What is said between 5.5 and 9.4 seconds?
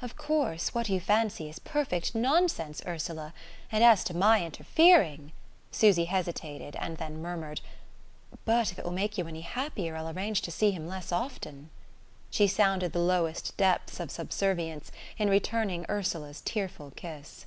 Susy hesitated, and then murmured: "But if it will make you any